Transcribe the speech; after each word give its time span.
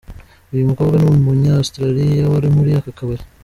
Uyu 0.53 0.67
mukobwa 0.69 0.95
ni 0.97 1.07
umunya 1.13 1.51
Austraria 1.59 2.31
wari 2.31 2.47
muri 2.55 2.69
aka 2.79 2.91
kabari. 2.97 3.23